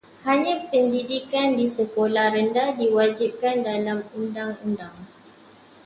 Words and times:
Hanya 0.27 0.55
pendidikan 0.69 1.47
di 1.59 1.67
sekolah 1.75 2.25
rendah 2.35 2.69
diwajibkan 2.79 3.55
dalam 3.69 3.99
undang-undang. 4.19 4.97